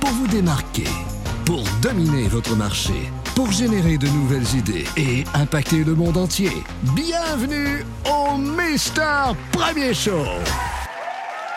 [0.00, 0.86] pour vous démarquer,
[1.44, 6.52] pour dominer votre marché, pour générer de nouvelles idées et impacter le monde entier.
[6.94, 10.24] Bienvenue au Mister Premier Show.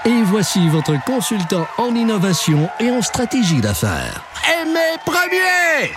[0.05, 4.23] Et voici votre consultant en innovation et en stratégie d'affaires.
[4.61, 5.91] Aimé Premier!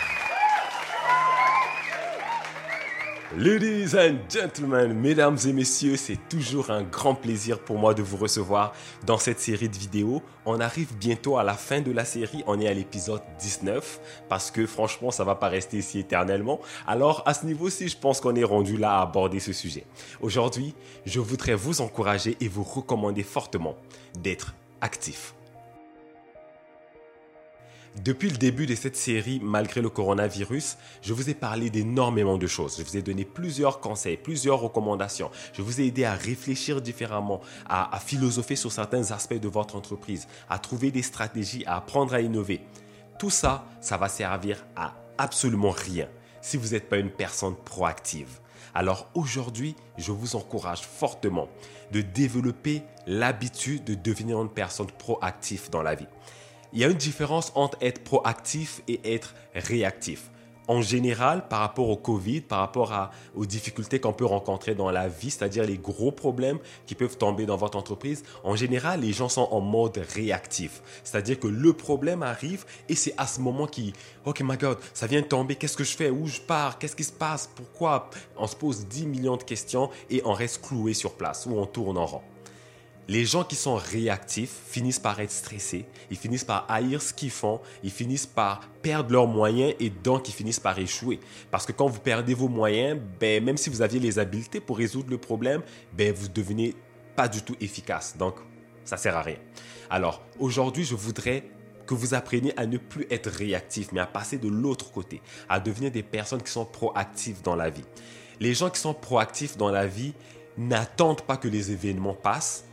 [3.38, 8.16] Ladies and gentlemen, mesdames et messieurs, c'est toujours un grand plaisir pour moi de vous
[8.16, 8.72] recevoir
[9.06, 10.20] dans cette série de vidéos.
[10.46, 14.50] On arrive bientôt à la fin de la série, on est à l'épisode 19 parce
[14.50, 16.60] que franchement, ça va pas rester ici éternellement.
[16.88, 19.84] Alors à ce niveau-ci, je pense qu'on est rendu là à aborder ce sujet.
[20.20, 20.74] Aujourd'hui,
[21.06, 23.76] je voudrais vous encourager et vous recommander fortement
[24.18, 25.34] d'être actif.
[27.96, 32.46] Depuis le début de cette série, malgré le coronavirus, je vous ai parlé d'énormément de
[32.46, 32.76] choses.
[32.78, 35.30] Je vous ai donné plusieurs conseils, plusieurs recommandations.
[35.52, 40.28] Je vous ai aidé à réfléchir différemment, à, philosopher sur certains aspects de votre entreprise,
[40.48, 42.60] à trouver des stratégies, à apprendre à innover.
[43.18, 46.08] Tout ça, ça va servir à absolument rien
[46.40, 48.38] si vous n'êtes pas une personne proactive.
[48.72, 51.48] Alors aujourd'hui, je vous encourage fortement
[51.90, 56.06] de développer l'habitude de devenir une personne proactive dans la vie
[56.72, 60.30] il y a une différence entre être proactif et être réactif.
[60.68, 65.08] En général, par rapport au Covid, par rapport aux difficultés qu'on peut rencontrer dans la
[65.08, 69.28] vie, c'est-à-dire les gros problèmes qui peuvent tomber dans votre entreprise, en général, les gens
[69.28, 70.80] sont en mode réactif.
[71.02, 73.92] C'est-à-dire que le problème arrive et c'est à ce moment qui,
[74.26, 76.94] OK, my God, ça vient de tomber, qu'est-ce que je fais, où je pars, qu'est-ce
[76.94, 78.08] qui se passe, pourquoi?
[78.36, 81.66] On se pose 10 millions de questions et on reste cloué sur place ou on
[81.66, 82.22] tourne en rond.
[83.08, 87.30] Les gens qui sont réactifs finissent par être stressés, ils finissent par haïr ce qu'ils
[87.30, 91.18] font, ils finissent par perdre leurs moyens et donc ils finissent par échouer.
[91.50, 94.78] Parce que quand vous perdez vos moyens, ben, même si vous aviez les habiletés pour
[94.78, 96.76] résoudre le problème, ben, vous devenez
[97.16, 98.16] pas du tout efficace.
[98.16, 98.36] Donc,
[98.84, 99.38] ça sert à rien.
[99.88, 101.44] Alors, aujourd'hui, je voudrais
[101.86, 105.58] que vous appreniez à ne plus être réactif, mais à passer de l'autre côté, à
[105.58, 107.84] devenir des personnes qui sont proactives dans la vie.
[108.38, 110.14] Les gens qui sont proactifs dans la vie
[110.56, 112.64] n'attendent pas que les événements passent,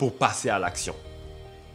[0.00, 0.94] pour passer à l'action.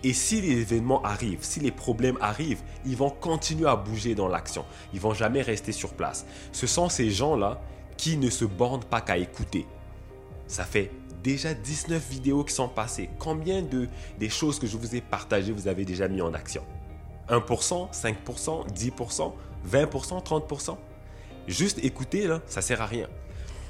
[0.03, 4.28] Et si les événements arrivent, si les problèmes arrivent, ils vont continuer à bouger dans
[4.28, 4.66] l'action.
[4.96, 6.25] Ils vont jamais rester sur place.
[6.52, 7.62] Ce sont ces gens-là
[7.97, 9.68] qui ne se bornent pas qu'à écouter.
[10.47, 10.90] Ça fait
[11.22, 13.12] déjà 19 vidéos qui sont passées.
[13.19, 13.88] Combien de
[14.18, 16.64] des choses que je vous ai partagées vous avez déjà mis en action?
[17.30, 19.34] 1%, 5%, 10%,
[19.69, 20.78] 20%, 30%
[21.47, 23.08] Juste écouter, là, ça sert à rien.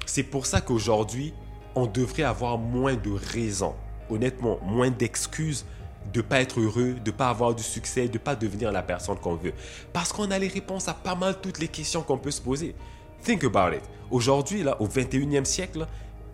[0.05, 1.33] C'est pour ça qu'aujourd'hui,
[1.75, 3.75] on devrait avoir moins de raisons
[4.09, 5.65] honnêtement moins d'excuses
[6.13, 9.35] de pas être heureux, de pas avoir du succès, de pas devenir la personne qu'on
[9.35, 9.53] veut.
[9.91, 12.75] Parce qu'on a les réponses à pas mal toutes les questions qu'on peut se poser.
[13.23, 13.83] Think about it.
[14.11, 15.87] Aujourd'hui, là, au 21e siècle,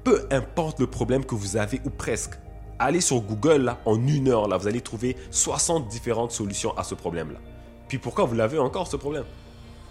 [0.04, 2.34] peu importe le problème que vous avez ou presque,
[2.80, 6.84] allez sur Google, là, en une heure, là, vous allez trouver 60 différentes solutions à
[6.84, 7.40] ce problème-là.
[7.88, 9.26] Puis pourquoi vous l'avez encore, ce problème?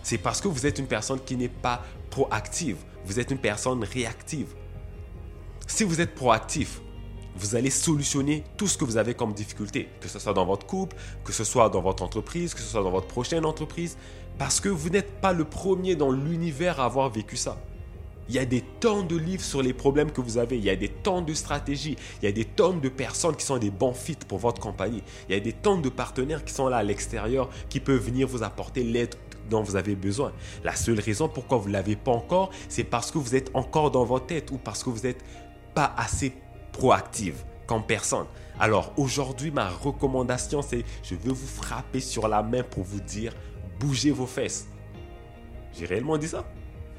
[0.03, 2.77] C'est parce que vous êtes une personne qui n'est pas proactive.
[3.05, 4.55] Vous êtes une personne réactive.
[5.67, 6.81] Si vous êtes proactif,
[7.41, 10.67] vous allez solutionner tout ce que vous avez comme difficulté, que ce soit dans votre
[10.67, 13.97] couple, que ce soit dans votre entreprise, que ce soit dans votre prochaine entreprise,
[14.39, 17.59] parce que vous n'êtes pas le premier dans l'univers à avoir vécu ça.
[18.29, 20.71] Il y a des tonnes de livres sur les problèmes que vous avez, il y
[20.71, 23.71] a des tonnes de stratégies, il y a des tonnes de personnes qui sont des
[23.71, 26.77] bons fits pour votre compagnie, il y a des tonnes de partenaires qui sont là
[26.77, 29.15] à l'extérieur qui peuvent venir vous apporter l'aide
[29.49, 30.33] dont vous avez besoin.
[30.63, 33.91] La seule raison pourquoi vous ne l'avez pas encore, c'est parce que vous êtes encore
[33.91, 35.25] dans votre tête ou parce que vous n'êtes
[35.75, 36.33] pas assez
[36.81, 38.25] proactive comme personne.
[38.59, 43.35] Alors aujourd'hui, ma recommandation, c'est je veux vous frapper sur la main pour vous dire,
[43.79, 44.67] bougez vos fesses.
[45.79, 46.43] J'ai réellement dit ça?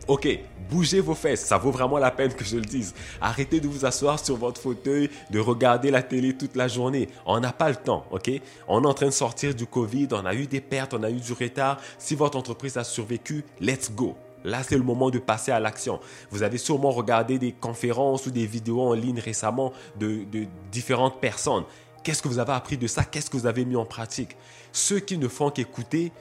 [0.08, 0.28] Ok,
[0.70, 2.94] bougez vos fesses, ça vaut vraiment la peine que je le dise.
[3.20, 7.10] Arrêtez de vous asseoir sur votre fauteuil, de regarder la télé toute la journée.
[7.26, 8.30] On n'a pas le temps, ok?
[8.68, 11.10] On est en train de sortir du Covid, on a eu des pertes, on a
[11.10, 11.80] eu du retard.
[11.98, 14.16] Si votre entreprise a survécu, let's go.
[14.44, 16.00] Là, c'est le moment de passer à l'action.
[16.30, 20.26] Vous avez sûrement regardé des conférences ou des vidéos en ligne récemment de,
[20.72, 21.64] différentes personnes.
[22.04, 23.04] Qu'est-ce que vous avez appris de ça?
[23.04, 24.36] Qu'est-ce que vous avez mis en pratique?
[24.72, 26.12] Ceux qui ne font qu'écouter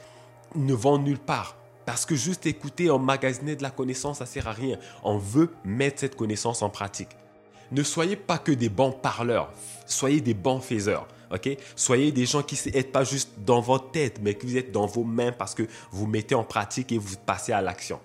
[0.55, 1.57] ne vont nulle part.
[1.87, 4.79] Parce que juste écouter, emmagasiner de la connaissance, ça sert à rien.
[5.03, 7.09] On veut mettre cette connaissance en pratique.
[7.73, 9.53] Ne soyez pas que des bons parleurs,
[9.87, 11.07] soyez des bons faiseurs.
[11.77, 14.87] Soyez des gens qui n'êtes pas juste dans votre tête, mais que vous êtes dans
[14.87, 15.63] vos mains parce que
[15.93, 18.01] vous mettez en pratique et vous passez à l'action.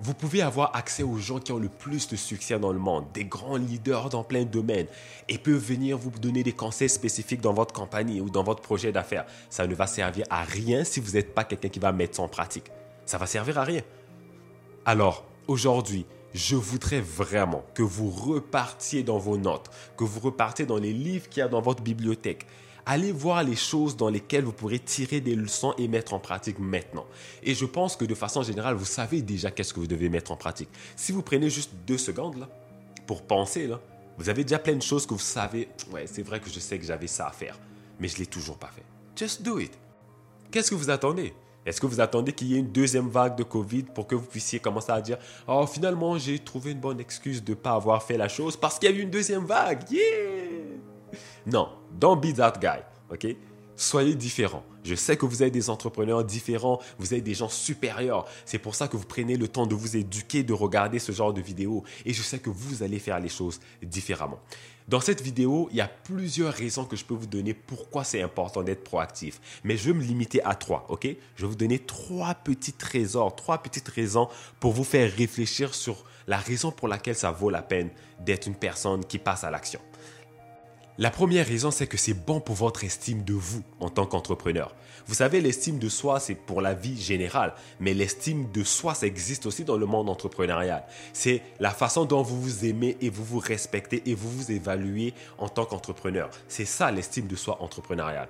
[0.00, 3.06] Vous pouvez avoir accès aux gens qui ont le plus de succès dans le monde,
[3.14, 4.88] des grands leaders dans plein de domaines,
[5.28, 8.90] et peuvent venir vous donner des conseils spécifiques dans votre compagnie ou dans votre projet
[8.90, 9.24] d'affaires.
[9.50, 12.22] Ça ne va servir à rien si vous n'êtes pas quelqu'un qui va mettre ça
[12.22, 12.70] en pratique.
[13.06, 13.82] Ça va servir à rien.
[14.84, 20.78] Alors, aujourd'hui, je voudrais vraiment que vous repartiez dans vos notes, que vous repartiez dans
[20.78, 22.46] les livres qu'il y a dans votre bibliothèque,
[22.86, 26.58] Allez voir les choses dans lesquelles vous pourrez tirer des leçons et mettre en pratique
[26.58, 27.06] maintenant.
[27.42, 30.32] Et je pense que de façon générale, vous savez déjà qu'est-ce que vous devez mettre
[30.32, 30.68] en pratique.
[30.94, 32.48] Si vous prenez juste deux secondes là,
[33.06, 33.80] pour penser, là,
[34.18, 35.68] vous avez déjà plein de choses que vous savez.
[35.92, 37.58] Ouais, c'est vrai que je sais que j'avais ça à faire,
[37.98, 38.84] mais je ne l'ai toujours pas fait.
[39.16, 39.72] Just do it.
[40.50, 41.32] Qu'est-ce que vous attendez?
[41.64, 44.26] Est-ce que vous attendez qu'il y ait une deuxième vague de Covid pour que vous
[44.26, 45.16] puissiez commencer à dire
[45.48, 48.78] Oh, finalement, j'ai trouvé une bonne excuse de ne pas avoir fait la chose parce
[48.78, 50.93] qu'il y a eu une deuxième vague Yeah
[51.46, 52.80] Non, don't be that guy.
[53.10, 53.36] OK?
[53.76, 54.62] Soyez différents.
[54.84, 58.24] Je sais que vous êtes des entrepreneurs différents, vous êtes des gens supérieurs.
[58.44, 61.32] C'est pour ça que vous prenez le temps de vous éduquer, de regarder ce genre
[61.32, 61.82] de vidéos.
[62.04, 64.38] Et je sais que vous allez faire les choses différemment.
[64.86, 68.20] Dans cette vidéo, il y a plusieurs raisons que je peux vous donner pourquoi c'est
[68.20, 69.40] important d'être proactif.
[69.64, 71.08] Mais je vais me limiter à trois, ok?
[71.36, 74.28] Je vais vous donner trois petits trésors, trois petites raisons
[74.60, 77.90] pour vous faire réfléchir sur la raison pour laquelle ça vaut la peine
[78.20, 79.80] d'être une personne qui passe à l'action.
[80.96, 84.76] La première raison, c'est que c'est bon pour votre estime de vous en tant qu'entrepreneur.
[85.08, 89.08] Vous savez, l'estime de soi, c'est pour la vie générale, mais l'estime de soi, ça
[89.08, 90.84] existe aussi dans le monde entrepreneurial.
[91.12, 95.14] C'est la façon dont vous vous aimez et vous vous respectez et vous vous évaluez
[95.38, 96.30] en tant qu'entrepreneur.
[96.46, 98.28] C'est ça l'estime de soi entrepreneuriale.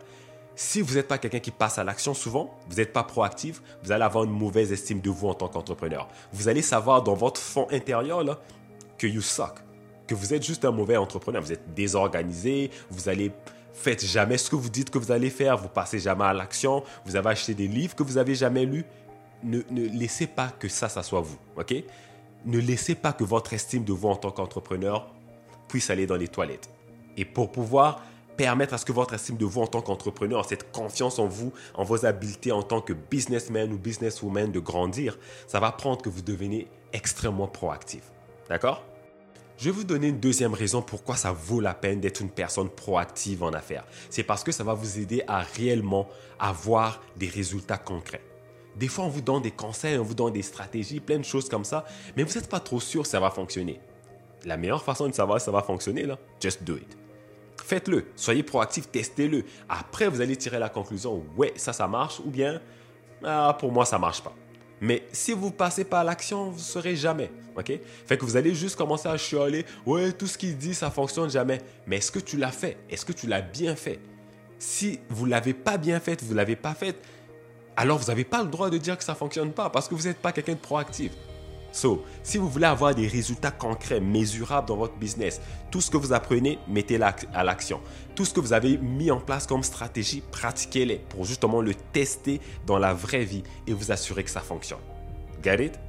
[0.56, 3.92] Si vous n'êtes pas quelqu'un qui passe à l'action souvent, vous n'êtes pas proactif, vous
[3.92, 6.08] allez avoir une mauvaise estime de vous en tant qu'entrepreneur.
[6.32, 8.40] Vous allez savoir dans votre fond intérieur
[8.96, 9.64] que you suck
[10.06, 13.32] que vous êtes juste un mauvais entrepreneur, vous êtes désorganisé, vous allez
[13.72, 16.84] faites jamais ce que vous dites que vous allez faire, vous passez jamais à l'action,
[17.04, 18.84] vous avez acheté des livres que vous avez jamais lus.
[19.42, 21.74] Ne, laissez pas que ça, ça soit vous, ok?
[22.46, 25.12] Ne laissez pas que votre estime de vous en tant qu'entrepreneur
[25.68, 26.70] puisse aller dans les toilettes.
[27.16, 28.02] Et pour pouvoir
[28.36, 31.52] permettre à ce que votre estime de vous en tant qu'entrepreneur, cette confiance en vous,
[31.74, 36.08] en vos habiletés en tant que businessman ou businesswoman de grandir, ça va prendre que
[36.08, 38.02] vous devenez extrêmement proactif.
[38.48, 38.82] D'accord?
[39.56, 42.68] Je vais vous donner une deuxième raison pourquoi ça vaut la peine d'être une personne
[42.68, 43.84] proactive en affaires.
[44.10, 46.08] C'est parce que ça va vous aider à réellement
[46.38, 48.22] avoir des résultats concrets.
[48.76, 51.48] Des fois, on vous donne des conseils, on vous donne des stratégies, plein de choses
[51.48, 51.84] comme ça,
[52.16, 53.80] mais vous n'êtes pas trop sûr que ça va fonctionner.
[54.44, 56.96] La meilleure façon de savoir si ça va fonctionner, là, just do it.
[57.62, 59.44] Faites-le, soyez proactif, testez-le.
[59.68, 62.60] Après, vous allez tirer la conclusion, ouais, ça, ça marche, ou bien,
[63.22, 64.34] ah, pour moi, ça marche pas.
[64.84, 67.30] Mais si vous passez pas à l'action, vous ne saurez jamais.
[68.06, 69.64] Fait que vous allez juste commencer à chialer.
[69.86, 71.62] Ouais, tout ce qu'il dit, ça fonctionne jamais.
[71.86, 72.76] Mais est-ce que tu l'as fait?
[72.90, 73.98] Est-ce que tu l'as bien fait?
[74.58, 76.96] Si vous ne l'avez pas bien fait, vous ne l'avez pas fait,
[77.78, 79.94] alors vous n'avez pas le droit de dire que ça ne fonctionne pas parce que
[79.94, 81.12] vous n'êtes pas quelqu'un de proactif.
[81.74, 85.40] So, si vous voulez avoir des résultats concrets, mesurables dans votre business,
[85.72, 87.04] tout ce que vous apprenez, mettez-le
[87.34, 87.80] à l'action.
[88.14, 92.40] Tout ce que vous avez mis en place comme stratégie, pratiquez-les pour justement le tester
[92.64, 94.78] dans la vraie vie et vous assurer que ça fonctionne.
[95.42, 95.80] Get it?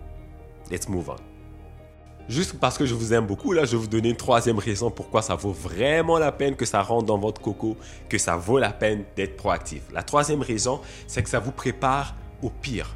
[0.72, 1.18] Let's move on.
[2.28, 4.90] Juste parce que je vous aime beaucoup, là, je vais vous donner une troisième raison
[4.90, 7.78] pourquoi ça vaut vraiment la peine que ça rentre dans votre coco,
[8.10, 9.84] que ça vaut la peine d'être proactif.
[9.94, 12.96] La troisième raison, c'est que ça vous prépare au pire.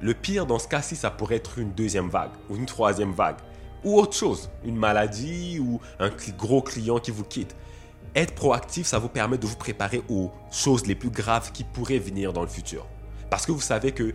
[0.00, 3.38] Le pire dans ce cas-ci, ça pourrait être une deuxième vague ou une troisième vague
[3.84, 7.54] ou autre chose, une maladie ou un gros client qui vous quitte.
[8.14, 11.98] Être proactif, ça vous permet de vous préparer aux choses les plus graves qui pourraient
[11.98, 12.86] venir dans le futur.
[13.30, 14.14] Parce que vous savez que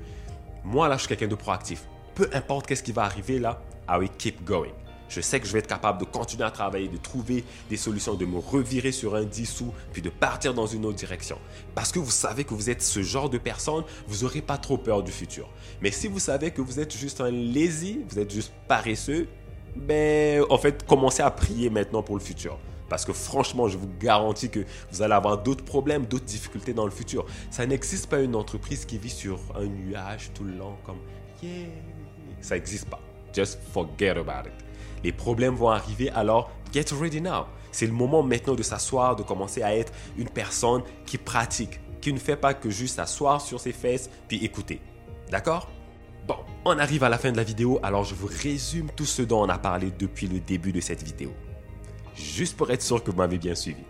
[0.63, 1.83] moi, là, je suis quelqu'un de proactif.
[2.15, 4.71] Peu importe qu'est-ce qui va arriver là, I will keep going.
[5.13, 8.15] Je sais que je vais être capable de continuer à travailler, de trouver des solutions,
[8.15, 11.37] de me revirer sur un dissous, puis de partir dans une autre direction.
[11.75, 14.77] Parce que vous savez que vous êtes ce genre de personne, vous n'aurez pas trop
[14.77, 15.47] peur du futur.
[15.81, 19.27] Mais si vous savez que vous êtes juste un lazy, vous êtes juste paresseux,
[19.75, 22.57] ben, en fait, commencez à prier maintenant pour le futur.
[22.89, 26.85] Parce que franchement, je vous garantis que vous allez avoir d'autres problèmes, d'autres difficultés dans
[26.85, 27.27] le futur.
[27.51, 30.97] Ça n'existe pas une entreprise qui vit sur un nuage tout le long comme
[31.43, 31.67] yeah.
[32.41, 32.99] Ça n'existe pas.
[33.31, 34.72] Just forget about it.
[35.03, 37.45] Les problèmes vont arriver, alors get ready now.
[37.71, 42.13] C'est le moment maintenant de s'asseoir, de commencer à être une personne qui pratique, qui
[42.13, 44.79] ne fait pas que juste s'asseoir sur ses fesses puis écouter.
[45.29, 45.69] D'accord?
[46.27, 49.21] Bon, on arrive à la fin de la vidéo, alors je vous résume tout ce
[49.21, 51.33] dont on a parlé depuis le début de cette vidéo.
[52.15, 53.81] Juste pour être sûr que vous m'avez bien suivi.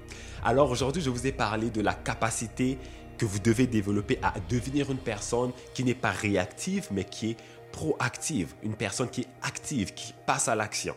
[0.43, 2.77] Alors aujourd'hui, je vous ai parlé de la capacité
[3.17, 7.37] que vous devez développer à devenir une personne qui n'est pas réactive, mais qui est
[7.73, 10.95] proactive, une personne qui est active, qui passe à l'action.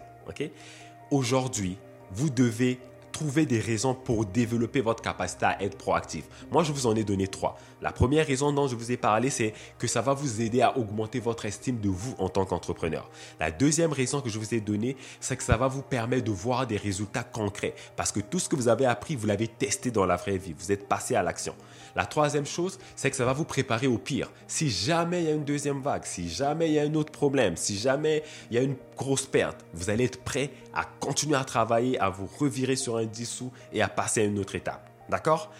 [1.10, 1.76] Aujourd'hui,
[2.12, 2.78] vous devez
[3.16, 6.24] trouver des raisons pour développer votre capacité à être proactif.
[6.52, 7.56] Moi, je vous en ai donné trois.
[7.80, 10.76] La première raison dont je vous ai parlé, c'est que ça va vous aider à
[10.76, 13.08] augmenter votre estime de vous en tant qu'entrepreneur.
[13.40, 16.30] La deuxième raison que je vous ai donnée, c'est que ça va vous permettre de
[16.30, 19.90] voir des résultats concrets parce que tout ce que vous avez appris, vous l'avez testé
[19.90, 20.54] dans la vraie vie.
[20.58, 21.54] Vous êtes passé à l'action.
[21.94, 24.30] La troisième chose, c'est que ça va vous préparer au pire.
[24.46, 27.12] Si jamais il y a une deuxième vague, si jamais il y a un autre
[27.12, 31.36] problème, si jamais il y a une grosse perte, vous allez être prêt à continuer
[31.36, 34.88] à travailler, à vous revirer sur un dissous et à passer à une autre étape.
[35.08, 35.52] D'accord?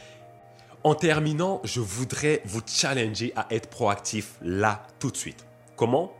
[0.85, 5.45] En terminant, je voudrais vous challenger à être proactif là, tout de suite.
[5.75, 6.13] Comment?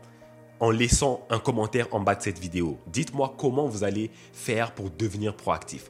[0.59, 2.77] En laissant un commentaire en bas de cette vidéo.
[2.87, 5.89] Dites-moi comment vous allez faire pour devenir proactif.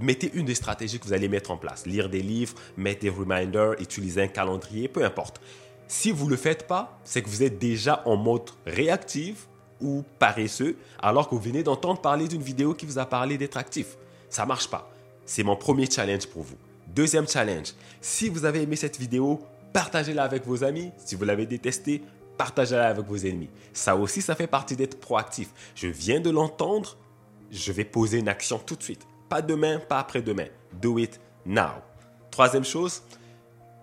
[0.00, 1.86] Mettez une des stratégies que vous allez mettre en place.
[1.86, 5.40] Lire des livres, mettre des reminders, utiliser un calendrier, peu importe.
[5.86, 9.46] Si vous ne le faites pas, c'est que vous êtes déjà en mode réactif
[9.80, 13.56] ou paresseux alors que vous venez d'entendre parler d'une vidéo qui vous a parlé d'être
[13.56, 13.96] actif.
[14.36, 14.92] Ça marche pas.
[15.24, 16.58] C'est mon premier challenge pour vous.
[16.88, 19.40] Deuxième challenge, si vous avez aimé cette vidéo,
[19.72, 20.90] partagez-la avec vos amis.
[20.98, 22.02] Si vous l'avez détestée,
[22.36, 23.48] partagez-la avec vos ennemis.
[23.72, 25.48] Ça aussi, ça fait partie d'être proactif.
[25.74, 26.98] Je viens de l'entendre,
[27.50, 29.06] je vais poser une action tout de suite.
[29.30, 30.48] Pas demain, pas après-demain.
[30.82, 31.80] Do it now.
[32.30, 33.04] Troisième chose,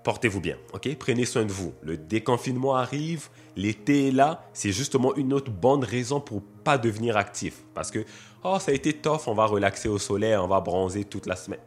[0.04, 0.88] portez-vous bien, ok?
[1.00, 1.74] Prenez soin de vous.
[1.82, 7.18] Le déconfinement arrive, l'été est là, c'est justement une autre bonne raison pour pas devenir
[7.18, 7.64] actif.
[7.74, 8.06] Parce que,
[8.44, 11.36] oh, ça a été tough, on va relaxer au soleil, on va bronzer toute la
[11.36, 11.62] semaine.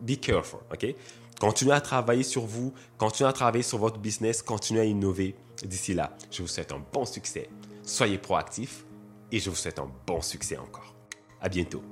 [0.00, 0.94] Be careful, ok?
[1.40, 5.34] Continuez à travailler sur vous, continuez à travailler sur votre business, continuez à innover.
[5.62, 7.48] D'ici là, je vous souhaite un bon succès.
[7.82, 8.84] Soyez proactifs
[9.32, 10.94] et je vous souhaite un bon succès encore.
[11.40, 11.82] À bientôt.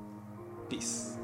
[0.68, 1.18] Peace.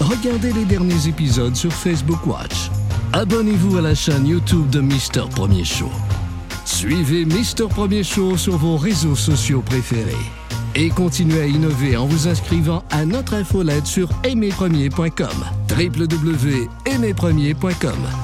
[0.00, 2.70] Regardez les derniers épisodes sur Facebook Watch.
[3.16, 5.88] Abonnez-vous à la chaîne YouTube de Mister Premier Show.
[6.64, 10.16] Suivez Mister Premier Show sur vos réseaux sociaux préférés.
[10.74, 15.44] Et continuez à innover en vous inscrivant à notre infolette sur aimerpremier.com.
[15.70, 18.23] www.aimerpremier.com